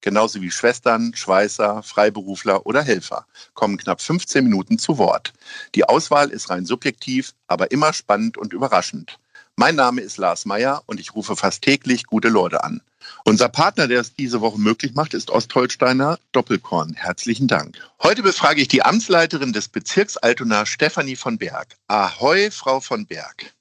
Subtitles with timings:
[0.00, 5.32] genauso wie Schwestern, Schweißer, Freiberufler oder Helfer, kommen knapp 15 Minuten zu Wort.
[5.74, 9.18] Die Auswahl ist rein subjektiv, aber immer spannend und überraschend.
[9.56, 12.80] Mein Name ist Lars Meyer und ich rufe fast täglich gute Leute an.
[13.24, 16.94] Unser Partner, der es diese Woche möglich macht, ist Ostholsteiner Doppelkorn.
[16.94, 17.76] Herzlichen Dank.
[18.02, 21.76] Heute befrage ich die Amtsleiterin des Bezirks Altona, Stefanie von Berg.
[21.88, 23.52] Ahoi, Frau von Berg.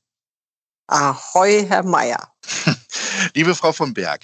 [0.88, 2.32] Ahoi, Herr Meyer.
[3.34, 4.22] Liebe Frau von Berg,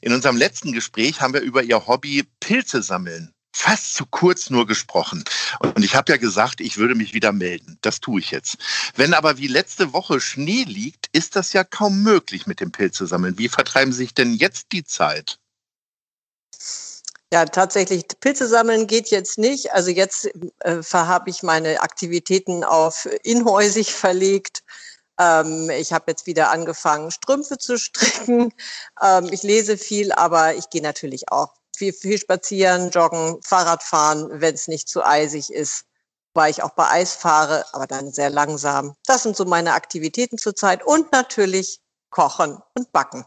[0.00, 4.66] in unserem letzten Gespräch haben wir über Ihr Hobby Pilze sammeln fast zu kurz nur
[4.66, 5.24] gesprochen.
[5.60, 7.78] Und ich habe ja gesagt, ich würde mich wieder melden.
[7.82, 8.56] Das tue ich jetzt.
[8.96, 13.06] Wenn aber wie letzte Woche Schnee liegt, ist das ja kaum möglich mit dem Pilze
[13.06, 13.38] sammeln.
[13.38, 15.38] Wie vertreiben Sie sich denn jetzt die Zeit?
[17.32, 19.72] Ja, tatsächlich, Pilze sammeln geht jetzt nicht.
[19.72, 20.28] Also jetzt
[20.60, 24.62] äh, habe ich meine Aktivitäten auf inhäusig verlegt.
[25.18, 28.52] Ähm, ich habe jetzt wieder angefangen, Strümpfe zu stricken.
[29.02, 34.28] Ähm, ich lese viel, aber ich gehe natürlich auch viel, viel spazieren, joggen, Fahrrad fahren,
[34.30, 35.84] wenn es nicht zu eisig ist.
[36.34, 38.94] Weil ich auch bei Eis fahre, aber dann sehr langsam.
[39.06, 43.26] Das sind so meine Aktivitäten zurzeit und natürlich kochen und backen.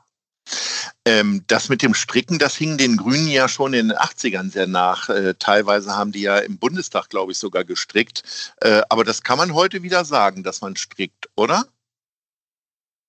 [1.08, 4.68] Ähm, das mit dem Stricken, das hing den Grünen ja schon in den 80ern sehr
[4.68, 5.10] nach.
[5.10, 8.24] Äh, teilweise haben die ja im Bundestag, glaube ich, sogar gestrickt.
[8.62, 11.66] Äh, aber das kann man heute wieder sagen, dass man strickt, oder?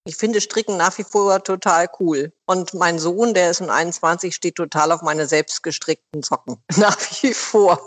[0.06, 2.32] Ich finde Stricken nach wie vor total cool.
[2.46, 6.58] Und mein Sohn, der ist um 21, steht total auf meine selbst gestrickten Socken.
[6.76, 7.84] Nach wie vor.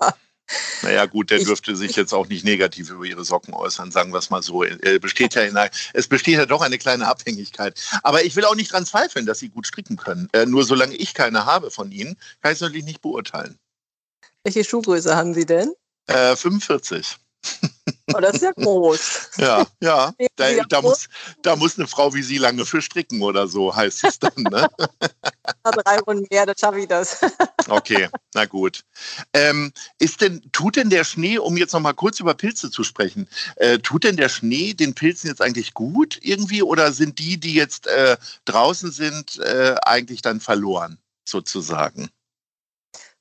[0.82, 4.18] Naja, gut, der dürfte sich jetzt auch nicht negativ über ihre Socken äußern, sagen wir
[4.18, 4.64] es mal so.
[4.64, 7.80] Er besteht ja in einer, es besteht ja doch eine kleine Abhängigkeit.
[8.04, 10.28] Aber ich will auch nicht dran zweifeln, dass Sie gut stricken können.
[10.34, 13.58] Äh, nur solange ich keine habe von Ihnen, kann ich es natürlich nicht beurteilen.
[14.44, 15.72] Welche Schuhgröße haben Sie denn?
[16.08, 17.18] Äh, 45.
[18.14, 19.30] Oh, das ist ja groß.
[19.40, 20.14] Ja, ja.
[20.36, 21.08] Da, da, muss,
[21.44, 24.34] da muss eine Frau wie Sie lange für stricken oder so, heißt es dann.
[24.36, 24.68] Ne?
[25.64, 27.22] Drei Runden mehr, dann schaffe ich das.
[27.68, 28.84] Okay, na gut.
[29.32, 32.84] Ähm, ist denn, tut denn der Schnee, um jetzt noch mal kurz über Pilze zu
[32.84, 33.28] sprechen,
[33.58, 37.54] äh, tut denn der Schnee den Pilzen jetzt eigentlich gut irgendwie oder sind die, die
[37.54, 42.10] jetzt äh, draußen sind, äh, eigentlich dann verloren, sozusagen?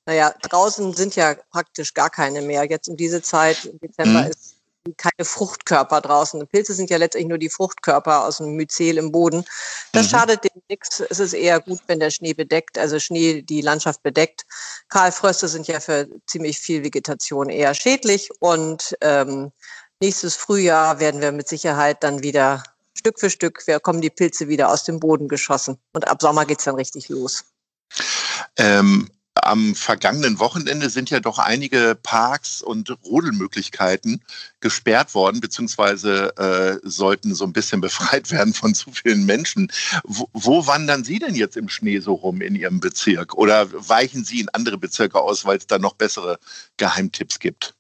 [0.09, 2.65] Naja, draußen sind ja praktisch gar keine mehr.
[2.65, 4.31] Jetzt um diese Zeit, im Dezember, mhm.
[4.31, 4.55] ist
[4.97, 6.47] keine Fruchtkörper draußen.
[6.47, 9.45] Pilze sind ja letztlich nur die Fruchtkörper aus dem Myzel im Boden.
[9.93, 10.11] Das mhm.
[10.11, 11.01] schadet dem nichts.
[11.01, 14.47] Es ist eher gut, wenn der Schnee bedeckt, also Schnee die Landschaft bedeckt.
[14.89, 19.53] Kahlfröste sind ja für ziemlich viel Vegetation eher schädlich und ähm,
[20.01, 22.63] nächstes Frühjahr werden wir mit Sicherheit dann wieder
[22.99, 26.45] Stück für Stück, wir kommen die Pilze wieder aus dem Boden geschossen und ab Sommer
[26.45, 27.45] geht's dann richtig los.
[28.57, 29.09] Ähm,
[29.49, 34.23] am vergangenen Wochenende sind ja doch einige Parks und Rodelmöglichkeiten
[34.61, 39.73] gesperrt worden, beziehungsweise äh, sollten so ein bisschen befreit werden von zu vielen Menschen.
[40.05, 43.35] Wo, wo wandern Sie denn jetzt im Schnee so rum in Ihrem Bezirk?
[43.35, 46.39] Oder weichen Sie in andere Bezirke aus, weil es da noch bessere
[46.77, 47.75] Geheimtipps gibt?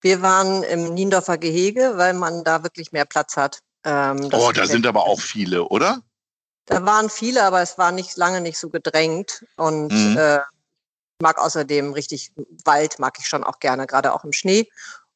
[0.00, 3.60] Wir waren im Niendorfer Gehege, weil man da wirklich mehr Platz hat.
[3.84, 6.02] Ähm, oh, da sind aber auch viele, oder?
[6.66, 9.44] Da waren viele, aber es war nicht lange nicht so gedrängt.
[9.56, 10.16] Und mhm.
[10.16, 10.38] äh,
[11.20, 12.32] mag außerdem richtig
[12.64, 14.68] Wald, mag ich schon auch gerne, gerade auch im Schnee.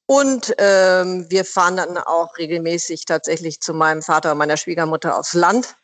[0.06, 5.34] Und ähm, wir fahren dann auch regelmäßig tatsächlich zu meinem Vater und meiner Schwiegermutter aufs
[5.34, 5.74] Land.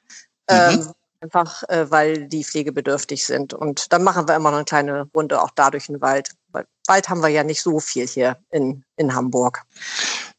[0.49, 0.93] Ähm, mhm.
[1.21, 3.53] Einfach äh, weil die pflegebedürftig sind.
[3.53, 6.31] Und dann machen wir immer noch eine kleine Runde auch da durch den Wald.
[6.51, 9.63] Weil Wald haben wir ja nicht so viel hier in, in Hamburg.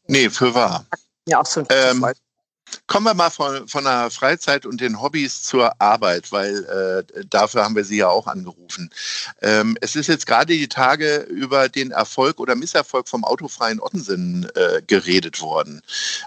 [0.06, 0.84] Nee, für wahr.
[1.26, 2.06] Ja, auch so ein ähm,
[2.86, 7.64] Kommen wir mal von, von der Freizeit und den Hobbys zur Arbeit, weil äh, dafür
[7.64, 8.90] haben wir Sie ja auch angerufen.
[9.42, 14.48] Ähm, es ist jetzt gerade die Tage über den Erfolg oder Misserfolg vom autofreien Ottensen
[14.54, 15.82] äh, geredet worden.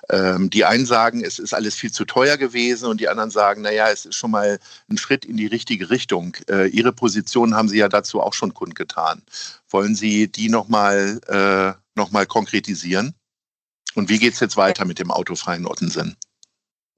[0.10, 3.62] Ähm, die einen sagen, es ist alles viel zu teuer gewesen und die anderen sagen,
[3.62, 4.60] naja, es ist schon mal
[4.90, 6.36] ein Schritt in die richtige Richtung.
[6.50, 9.24] Äh, Ihre Position haben Sie ja dazu auch schon kundgetan.
[9.70, 13.16] Wollen Sie die nochmal äh, noch konkretisieren?
[13.96, 16.16] Und wie geht es jetzt weiter mit dem autofreien Ottensen?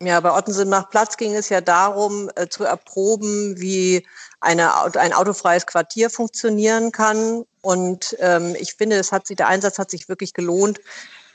[0.01, 4.07] Ja, bei Ottensen macht Platz ging es ja darum, äh, zu erproben, wie
[4.39, 7.43] eine, ein autofreies Quartier funktionieren kann.
[7.61, 10.79] Und ähm, ich finde, es hat sich, der Einsatz hat sich wirklich gelohnt,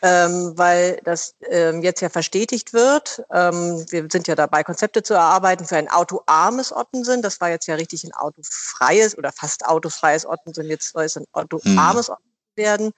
[0.00, 3.22] ähm, weil das ähm, jetzt ja verstetigt wird.
[3.30, 7.20] Ähm, wir sind ja dabei, Konzepte zu erarbeiten für ein autoarmes Ottensen.
[7.20, 10.68] Das war jetzt ja richtig ein autofreies oder fast autofreies Ottensen.
[10.68, 12.14] Jetzt soll es ein autoarmes mhm.
[12.14, 12.92] Ottensen werden.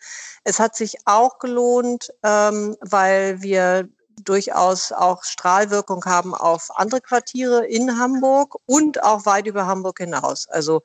[0.45, 3.89] Es hat sich auch gelohnt, ähm, weil wir
[4.25, 10.49] durchaus auch Strahlwirkung haben auf andere Quartiere in Hamburg und auch weit über Hamburg hinaus.
[10.49, 10.83] Also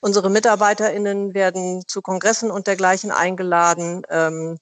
[0.00, 4.02] unsere MitarbeiterInnen werden zu Kongressen und dergleichen eingeladen.
[4.10, 4.58] Ähm,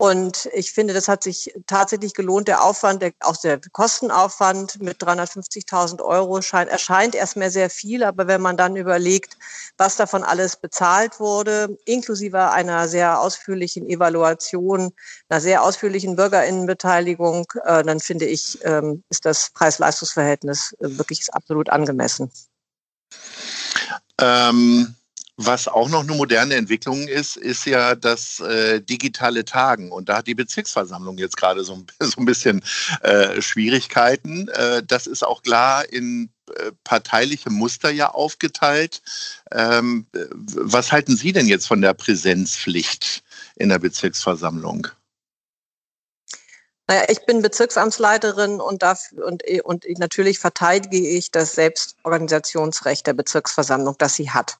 [0.00, 2.46] und ich finde, das hat sich tatsächlich gelohnt.
[2.46, 8.04] Der Aufwand, der, auch der Kostenaufwand mit 350.000 Euro scheint, erscheint erstmal sehr viel.
[8.04, 9.36] Aber wenn man dann überlegt,
[9.76, 14.92] was davon alles bezahlt wurde, inklusive einer sehr ausführlichen Evaluation,
[15.28, 21.70] einer sehr ausführlichen Bürgerinnenbeteiligung, äh, dann finde ich, ähm, ist das Preis-Leistungs-Verhältnis äh, wirklich absolut
[21.70, 22.30] angemessen.
[24.20, 24.94] Ähm
[25.40, 29.92] was auch noch eine moderne Entwicklung ist, ist ja das äh, digitale Tagen.
[29.92, 32.62] Und da hat die Bezirksversammlung jetzt gerade so, so, ein bisschen
[33.02, 34.48] äh, Schwierigkeiten.
[34.48, 39.00] Äh, das ist auch klar in äh, parteiliche Muster ja aufgeteilt.
[39.52, 43.22] Ähm, was halten Sie denn jetzt von der Präsenzpflicht
[43.54, 44.88] in der Bezirksversammlung?
[46.88, 53.94] Naja, ich bin Bezirksamtsleiterin und, dafür, und, und natürlich verteidige ich das Selbstorganisationsrecht der Bezirksversammlung,
[53.98, 54.58] das sie hat.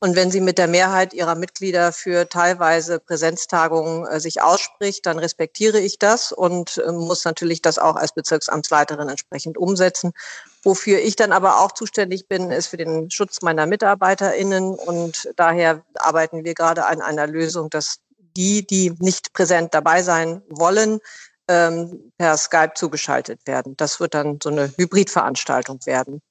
[0.00, 5.18] Und wenn sie mit der Mehrheit ihrer Mitglieder für teilweise Präsenztagungen äh, sich ausspricht, dann
[5.18, 10.12] respektiere ich das und äh, muss natürlich das auch als Bezirksamtsleiterin entsprechend umsetzen.
[10.62, 14.74] Wofür ich dann aber auch zuständig bin, ist für den Schutz meiner MitarbeiterInnen.
[14.74, 17.98] Und daher arbeiten wir gerade an einer Lösung, dass
[18.36, 21.00] die, die nicht präsent dabei sein wollen,
[21.48, 23.76] ähm, per Skype zugeschaltet werden.
[23.76, 26.22] Das wird dann so eine Hybridveranstaltung werden.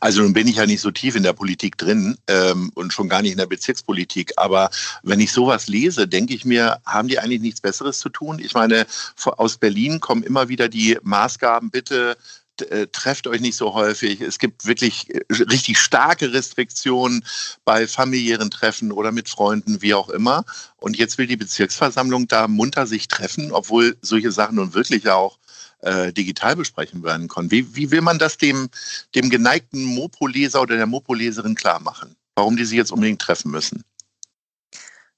[0.00, 3.08] Also nun bin ich ja nicht so tief in der Politik drin ähm, und schon
[3.08, 4.32] gar nicht in der Bezirkspolitik.
[4.36, 4.70] Aber
[5.02, 8.38] wenn ich sowas lese, denke ich mir, haben die eigentlich nichts Besseres zu tun?
[8.38, 8.86] Ich meine,
[9.24, 12.16] aus Berlin kommen immer wieder die Maßgaben, bitte
[12.60, 14.20] äh, trefft euch nicht so häufig.
[14.20, 17.24] Es gibt wirklich äh, richtig starke Restriktionen
[17.64, 20.44] bei familiären Treffen oder mit Freunden, wie auch immer.
[20.76, 25.38] Und jetzt will die Bezirksversammlung da munter sich treffen, obwohl solche Sachen nun wirklich auch
[25.82, 27.50] äh, digital besprechen werden können.
[27.50, 28.68] Wie, wie will man das dem,
[29.14, 32.16] dem geneigten Mopo-Leser oder der Mopo-Leserin klar machen?
[32.34, 33.84] Warum die sich jetzt unbedingt treffen müssen?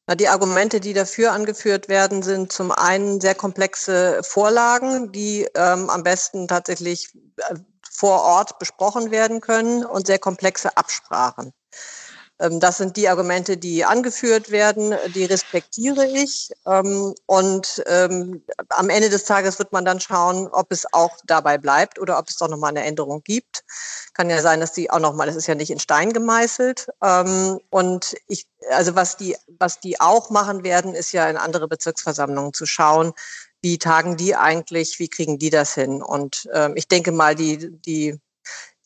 [0.07, 5.89] Na, die Argumente, die dafür angeführt werden, sind zum einen sehr komplexe Vorlagen, die ähm,
[5.89, 7.55] am besten tatsächlich äh,
[7.91, 11.53] vor Ort besprochen werden können und sehr komplexe Absprachen.
[12.41, 16.51] Ähm, das sind die Argumente, die angeführt werden, die respektiere ich.
[16.67, 21.59] Ähm, und ähm, am Ende des Tages wird man dann schauen, ob es auch dabei
[21.59, 23.65] bleibt oder ob es doch nochmal eine Änderung gibt.
[24.15, 26.89] Kann ja sein, dass die auch nochmal, das ist ja nicht in Stein gemeißelt.
[27.71, 32.53] Und ich, also was die, was die auch machen werden, ist ja in andere Bezirksversammlungen
[32.53, 33.13] zu schauen,
[33.61, 36.01] wie tagen die eigentlich, wie kriegen die das hin?
[36.03, 38.21] Und ich denke mal, die, die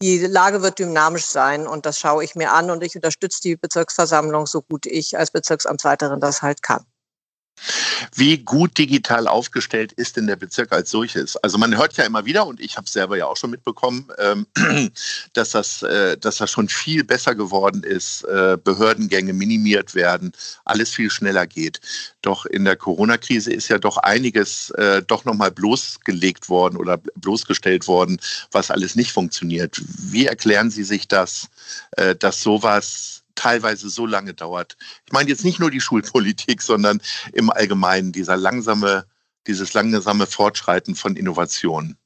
[0.03, 3.57] die Lage wird dynamisch sein und das schaue ich mir an und ich unterstütze die
[3.57, 6.85] Bezirksversammlung so gut ich als Bezirksamtsleiterin das halt kann.
[8.15, 11.37] Wie gut digital aufgestellt ist denn der Bezirk als solches?
[11.37, 14.09] Also man hört ja immer wieder, und ich habe es selber ja auch schon mitbekommen,
[14.19, 14.47] ähm,
[15.33, 20.33] dass, das, äh, dass das schon viel besser geworden ist, äh, Behördengänge minimiert werden,
[20.65, 21.81] alles viel schneller geht.
[22.23, 27.87] Doch in der Corona-Krise ist ja doch einiges äh, doch nochmal bloßgelegt worden oder bloßgestellt
[27.87, 28.21] worden,
[28.51, 29.81] was alles nicht funktioniert.
[29.99, 31.49] Wie erklären Sie sich das,
[31.93, 34.77] äh, dass sowas teilweise so lange dauert.
[35.07, 37.01] Ich meine jetzt nicht nur die Schulpolitik, sondern
[37.33, 39.07] im Allgemeinen dieser langsame,
[39.47, 41.97] dieses langsame Fortschreiten von Innovationen.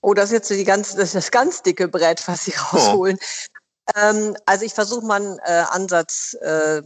[0.00, 2.76] Oh, das ist jetzt die ganz, das, ist das ganz dicke Brett, was Sie oh.
[2.76, 3.18] rausholen.
[3.20, 3.92] Oh.
[3.96, 6.82] Ähm, also ich versuche mal einen äh, Ansatz äh,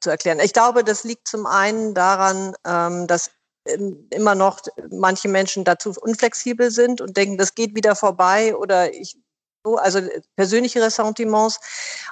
[0.00, 0.40] zu erklären.
[0.40, 3.30] Ich glaube, das liegt zum einen daran, ähm, dass
[3.66, 4.60] ähm, immer noch
[4.90, 9.16] manche Menschen dazu unflexibel sind und denken, das geht wieder vorbei oder ich
[9.64, 11.60] also äh, persönliche Ressentiments.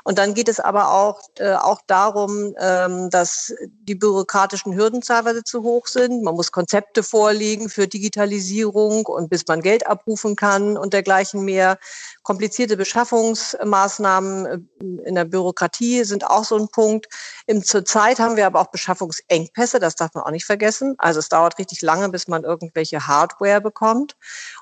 [0.05, 3.53] Und dann geht es aber auch, äh, auch darum, ähm, dass
[3.83, 6.23] die bürokratischen Hürden teilweise zu hoch sind.
[6.23, 11.79] Man muss Konzepte vorlegen für Digitalisierung und bis man Geld abrufen kann und dergleichen mehr.
[12.23, 17.09] Komplizierte Beschaffungsmaßnahmen äh, in der Bürokratie sind auch so ein Punkt.
[17.47, 20.95] Im, Zurzeit haben wir aber auch Beschaffungsengpässe, das darf man auch nicht vergessen.
[20.99, 24.17] Also es dauert richtig lange, bis man irgendwelche Hardware bekommt.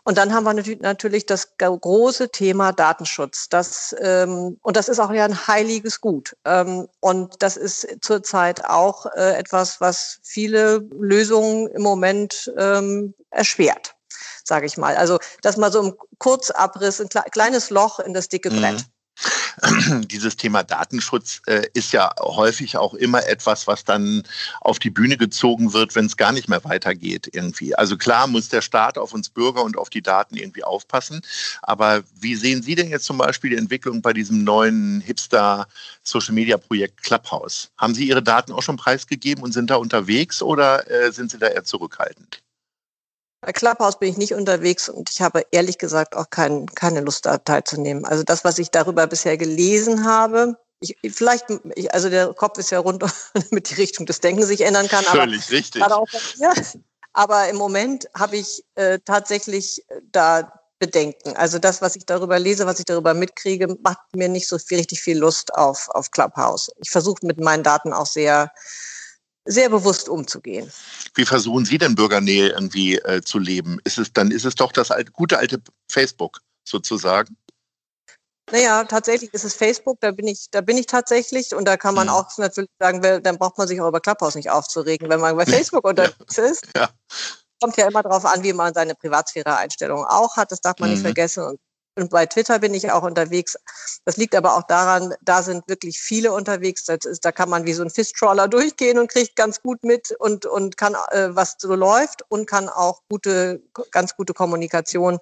[0.08, 3.50] Und dann haben wir natürlich das große Thema Datenschutz.
[3.50, 6.34] Das, ähm, und das ist auch ja ein heiliges Gut.
[6.46, 13.96] Ähm, und das ist zurzeit auch äh, etwas, was viele Lösungen im Moment ähm, erschwert,
[14.44, 14.96] sage ich mal.
[14.96, 18.76] Also das mal so im Kurzabriss, ein kleines Loch in das dicke Brett.
[18.76, 18.97] Mhm.
[20.10, 24.22] dieses Thema Datenschutz äh, ist ja häufig auch immer etwas, was dann
[24.60, 27.74] auf die Bühne gezogen wird, wenn es gar nicht mehr weitergeht irgendwie.
[27.74, 31.22] Also klar muss der Staat auf uns Bürger und auf die Daten irgendwie aufpassen.
[31.62, 37.70] Aber wie sehen Sie denn jetzt zum Beispiel die Entwicklung bei diesem neuen Hipster-Social-Media-Projekt Clubhouse?
[37.76, 41.38] Haben Sie Ihre Daten auch schon preisgegeben und sind da unterwegs oder äh, sind Sie
[41.38, 42.42] da eher zurückhaltend?
[43.40, 47.26] Bei Clubhouse bin ich nicht unterwegs und ich habe ehrlich gesagt auch kein, keine Lust,
[47.26, 48.04] da teilzunehmen.
[48.04, 52.70] Also das, was ich darüber bisher gelesen habe, ich, vielleicht, ich, also der Kopf ist
[52.70, 53.02] ja rund,
[53.34, 55.04] damit die Richtung des Denkens sich ändern kann.
[55.04, 55.82] Völlig aber, richtig.
[55.82, 56.52] Auch, ja,
[57.12, 61.36] aber im Moment habe ich äh, tatsächlich äh, da Bedenken.
[61.36, 64.78] Also das, was ich darüber lese, was ich darüber mitkriege, macht mir nicht so viel,
[64.78, 66.70] richtig viel Lust auf, auf Clubhouse.
[66.78, 68.52] Ich versuche mit meinen Daten auch sehr
[69.48, 70.70] sehr bewusst umzugehen.
[71.14, 73.80] Wie versuchen Sie denn Bürgernähe irgendwie äh, zu leben?
[73.84, 77.36] Ist es, dann ist es doch das alte, gute alte Facebook sozusagen?
[78.50, 81.94] Naja, tatsächlich ist es Facebook, da bin ich, da bin ich tatsächlich und da kann
[81.94, 82.14] man mhm.
[82.14, 85.44] auch natürlich sagen, dann braucht man sich auch über Clubhouse nicht aufzuregen, wenn man bei
[85.44, 86.44] Facebook unterwegs ja.
[86.44, 86.66] ist.
[86.76, 86.88] Ja.
[87.60, 90.94] Kommt ja immer darauf an, wie man seine Privatsphäre-Einstellungen auch hat, das darf man mhm.
[90.94, 91.44] nicht vergessen.
[91.44, 91.60] Und
[91.98, 93.58] und bei Twitter bin ich auch unterwegs.
[94.04, 96.88] Das liegt aber auch daran, da sind wirklich viele unterwegs.
[96.88, 100.46] Ist, da kann man wie so ein Fischtrawler durchgehen und kriegt ganz gut mit und,
[100.46, 105.18] und kann, äh, was so läuft und kann auch gute, ganz gute Kommunikation,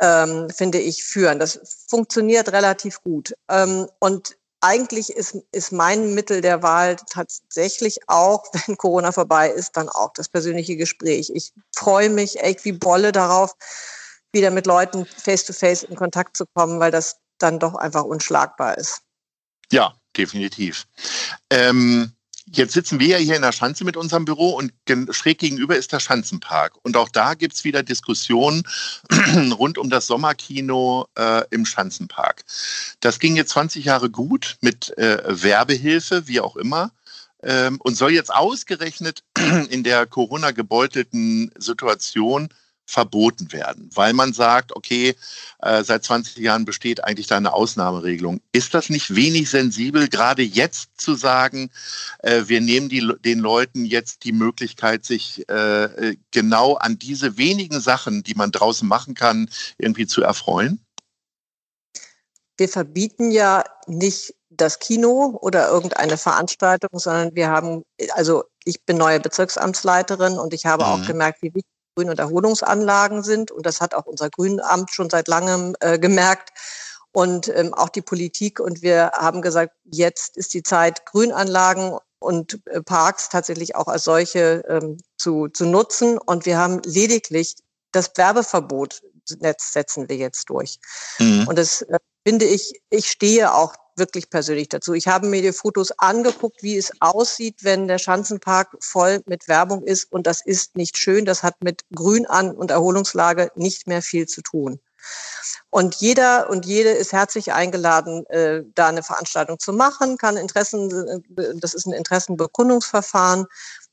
[0.00, 1.38] ähm, finde ich, führen.
[1.38, 3.34] Das funktioniert relativ gut.
[3.48, 9.76] Ähm, und eigentlich ist, ist mein Mittel der Wahl tatsächlich auch, wenn Corona vorbei ist,
[9.76, 11.30] dann auch das persönliche Gespräch.
[11.34, 13.54] Ich freue mich echt wie Bolle darauf,
[14.32, 18.76] wieder mit Leuten face-to-face -face in Kontakt zu kommen, weil das dann doch einfach unschlagbar
[18.78, 19.02] ist.
[19.72, 20.86] Ja, definitiv.
[21.50, 22.12] Ähm,
[22.46, 24.72] jetzt sitzen wir ja hier in der Schanze mit unserem Büro und
[25.10, 26.74] schräg gegenüber ist der Schanzenpark.
[26.82, 28.64] Und auch da gibt es wieder Diskussionen
[29.52, 32.44] rund um das Sommerkino äh, im Schanzenpark.
[33.00, 36.92] Das ging jetzt 20 Jahre gut mit äh, Werbehilfe, wie auch immer
[37.42, 39.22] ähm, und soll jetzt ausgerechnet
[39.70, 42.48] in der Corona-gebeutelten Situation
[42.90, 45.14] verboten werden, weil man sagt, okay,
[45.60, 48.40] äh, seit 20 Jahren besteht eigentlich da eine Ausnahmeregelung.
[48.52, 51.70] Ist das nicht wenig sensibel, gerade jetzt zu sagen,
[52.18, 57.80] äh, wir nehmen die, den Leuten jetzt die Möglichkeit, sich äh, genau an diese wenigen
[57.80, 60.84] Sachen, die man draußen machen kann, irgendwie zu erfreuen?
[62.56, 68.98] Wir verbieten ja nicht das Kino oder irgendeine Veranstaltung, sondern wir haben, also ich bin
[68.98, 70.90] neue Bezirksamtsleiterin und ich habe mhm.
[70.90, 73.50] auch gemerkt, wie wichtig Grün- und Erholungsanlagen sind.
[73.50, 76.50] Und das hat auch unser Grünamt schon seit langem äh, gemerkt.
[77.12, 78.60] Und ähm, auch die Politik.
[78.60, 84.04] Und wir haben gesagt, jetzt ist die Zeit, Grünanlagen und äh, Parks tatsächlich auch als
[84.04, 86.18] solche ähm, zu, zu nutzen.
[86.18, 87.56] Und wir haben lediglich
[87.92, 89.02] das Werbeverbot
[89.38, 90.78] Netz setzen wir jetzt durch.
[91.18, 91.46] Mhm.
[91.48, 94.94] Und das äh, finde ich, ich stehe auch wirklich persönlich dazu.
[94.94, 99.84] Ich habe mir die Fotos angeguckt, wie es aussieht, wenn der Schanzenpark voll mit Werbung
[99.84, 100.10] ist.
[100.10, 101.24] Und das ist nicht schön.
[101.24, 104.80] Das hat mit Grünan- und Erholungslage nicht mehr viel zu tun.
[105.70, 111.22] Und jeder und jede ist herzlich eingeladen, äh, da eine Veranstaltung zu machen, kann Interessen,
[111.36, 113.46] äh, das ist ein Interessenbekundungsverfahren.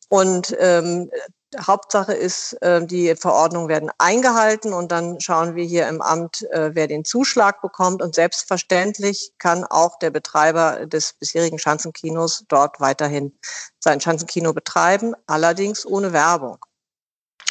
[0.09, 1.11] Und ähm,
[1.59, 6.71] Hauptsache ist, äh, die Verordnungen werden eingehalten und dann schauen wir hier im Amt, äh,
[6.73, 8.01] wer den Zuschlag bekommt.
[8.01, 13.37] Und selbstverständlich kann auch der Betreiber des bisherigen Schanzenkinos dort weiterhin
[13.79, 16.57] sein Schanzenkino betreiben, allerdings ohne Werbung.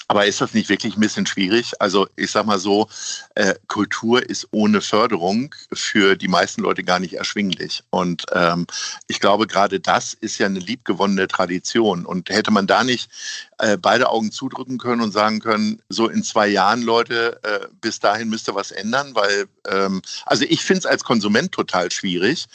[0.09, 1.73] Aber ist das nicht wirklich ein bisschen schwierig?
[1.81, 2.89] Also ich sage mal so,
[3.35, 7.83] äh, Kultur ist ohne Förderung für die meisten Leute gar nicht erschwinglich.
[7.91, 8.67] Und ähm,
[9.09, 12.07] ich glaube, gerade das ist ja eine liebgewonnene Tradition.
[12.07, 13.11] Und hätte man da nicht
[13.59, 18.01] äh, beide Augen zudrücken können und sagen können, so in zwei Jahren, Leute, äh, bis
[18.01, 22.47] dahin müsste was ändern, weil, ähm, also ich finde es als Konsument total schwierig,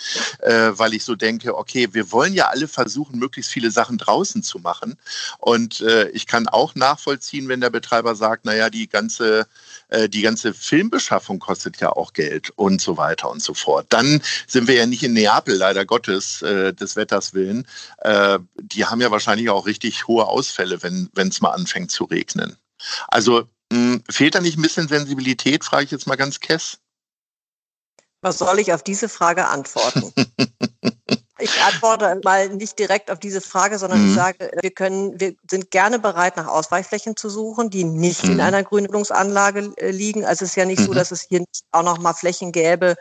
[0.41, 4.43] äh, weil ich so denke, okay, wir wollen ja alle versuchen, möglichst viele Sachen draußen
[4.43, 4.95] zu machen.
[5.39, 9.47] Und äh, ich kann auch nachvollziehen, wenn der Betreiber sagt, naja, die ganze
[9.89, 13.87] äh, die ganze Filmbeschaffung kostet ja auch Geld und so weiter und so fort.
[13.89, 17.67] Dann sind wir ja nicht in Neapel, leider Gottes, des Wetters willen.
[18.57, 22.57] Die haben ja wahrscheinlich auch richtig hohe Ausfälle, wenn es mal anfängt zu regnen.
[23.07, 26.79] Also mh, hm, fehlt da nicht ein bisschen Sensibilität, frage ich jetzt mal ganz kess.
[28.21, 30.13] Was soll ich auf diese Frage antworten?
[31.41, 34.09] Ich antworte mal nicht direkt auf diese Frage, sondern mhm.
[34.09, 38.33] ich sage, wir können, wir sind gerne bereit, nach Ausweichflächen zu suchen, die nicht mhm.
[38.33, 40.25] in einer Grünnutzungsanlage äh, liegen.
[40.25, 40.85] Also es ist ja nicht mhm.
[40.85, 42.95] so, dass es hier nicht auch noch mal Flächen gäbe,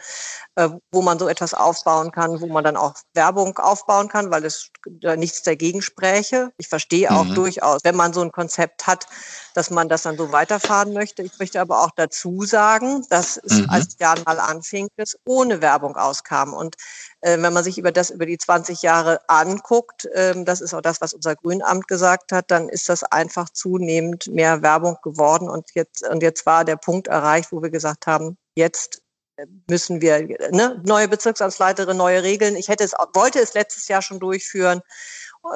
[0.57, 4.45] äh, wo man so etwas aufbauen kann, wo man dann auch Werbung aufbauen kann, weil
[4.45, 6.53] es da nichts dagegen spräche.
[6.57, 7.35] Ich verstehe auch mhm.
[7.35, 9.07] durchaus, wenn man so ein Konzept hat,
[9.55, 11.23] dass man das dann so weiterfahren möchte.
[11.23, 13.71] Ich möchte aber auch dazu sagen, dass es mhm.
[13.71, 16.53] als Jahr mal anfing, es ohne Werbung auskam.
[16.53, 16.77] Und
[17.21, 20.81] äh, wenn man sich über das über die 20 Jahre anguckt, ähm, das ist auch
[20.81, 25.71] das, was unser Grünamt gesagt hat, dann ist das einfach zunehmend mehr Werbung geworden und
[25.75, 29.03] jetzt und jetzt war der Punkt erreicht, wo wir gesagt haben, jetzt
[29.37, 32.57] äh, müssen wir ne, neue Bezirksamtsleiterin, neue Regeln.
[32.57, 34.83] Ich hätte es wollte es letztes Jahr schon durchführen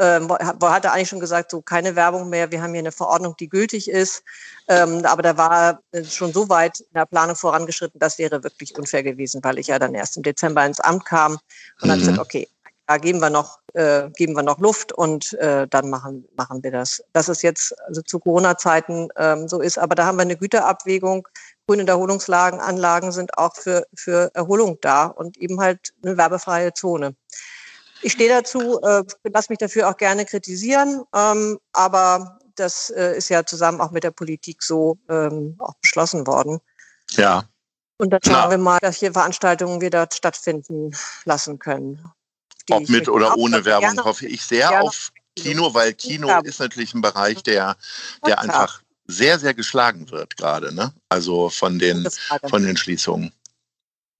[0.00, 2.50] ähm, hatte eigentlich schon gesagt, so keine Werbung mehr.
[2.50, 4.22] Wir haben hier eine Verordnung, die gültig ist.
[4.68, 9.02] Ähm, aber da war schon so weit in der Planung vorangeschritten, das wäre wirklich unfair
[9.02, 11.40] gewesen, weil ich ja dann erst im Dezember ins Amt kam und
[11.82, 11.88] mhm.
[11.88, 12.48] dann gesagt, okay,
[12.86, 16.70] da geben wir noch, äh, geben wir noch Luft und äh, dann machen, machen wir
[16.70, 17.02] das.
[17.12, 21.26] Dass es jetzt also zu Corona-Zeiten ähm, so ist, aber da haben wir eine Güterabwägung.
[21.66, 27.14] Grüne Erholungslagen, Anlagen sind auch für, für Erholung da und eben halt eine werbefreie Zone.
[28.02, 33.28] Ich stehe dazu, äh, lasse mich dafür auch gerne kritisieren, ähm, aber das äh, ist
[33.28, 36.60] ja zusammen auch mit der Politik so ähm, auch beschlossen worden.
[37.10, 37.44] Ja.
[37.98, 38.50] Und dann schauen Na.
[38.50, 42.04] wir mal, dass hier Veranstaltungen wieder stattfinden lassen können.
[42.70, 46.40] Ob mit oder ohne Werbung gerne, hoffe ich sehr auf Kino, weil Kino ja.
[46.40, 47.76] ist natürlich ein Bereich, der,
[48.26, 50.92] der einfach sehr, sehr geschlagen wird gerade, ne?
[51.08, 52.08] Also von den,
[52.48, 53.32] von den Schließungen.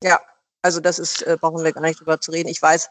[0.03, 0.21] Ja,
[0.65, 2.49] also das ist, äh, brauchen wir gar nicht drüber zu reden.
[2.49, 2.89] Ich weiß,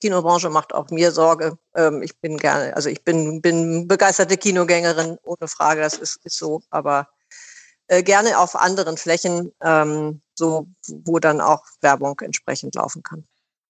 [0.00, 1.58] Kinobranche macht auch mir Sorge.
[1.74, 6.38] Ähm, ich bin gerne, also ich bin, bin begeisterte Kinogängerin, ohne Frage, das ist, ist
[6.38, 7.08] so, aber
[7.88, 13.24] äh, gerne auf anderen Flächen, ähm, so wo dann auch Werbung entsprechend laufen kann.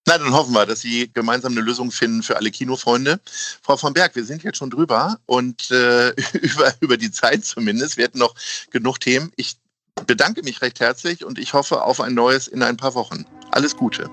[0.06, 3.20] Na, dann hoffen wir, dass Sie gemeinsam eine Lösung finden für alle Kinofreunde.
[3.62, 7.96] Frau von Berg, wir sind jetzt schon drüber und äh, über, über die Zeit zumindest.
[7.96, 8.34] Wir hätten noch
[8.70, 9.32] genug Themen.
[9.36, 9.56] Ich
[10.04, 13.24] bedanke mich recht herzlich und ich hoffe auf ein neues in ein paar Wochen.
[13.50, 14.10] Alles Gute.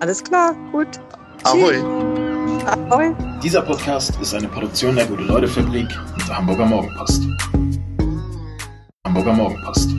[0.00, 0.88] Alles klar, gut.
[1.42, 1.78] Ahoi.
[2.66, 3.14] Ahoi.
[3.42, 7.22] Dieser Podcast ist eine Produktion der Gute-Leute-Fabrik und der Hamburger Morgenpost.
[9.04, 9.90] Hamburger Morgenpost.